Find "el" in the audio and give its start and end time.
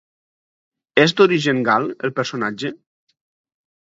2.09-2.15